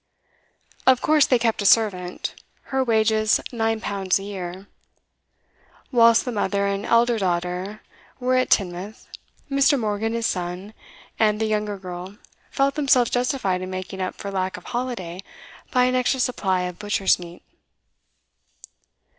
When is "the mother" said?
6.25-6.65